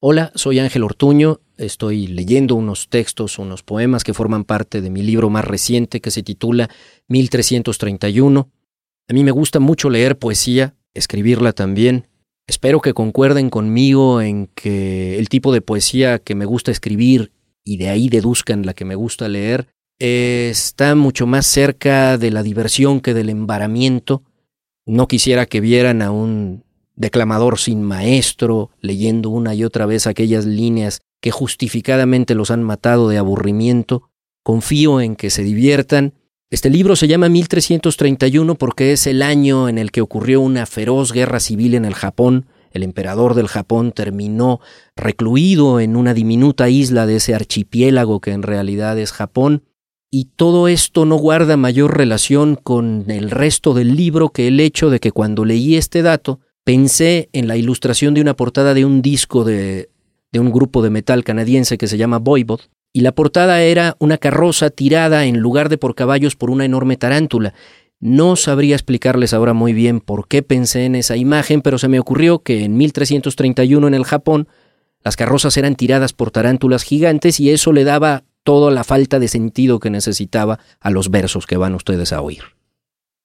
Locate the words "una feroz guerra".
40.40-41.40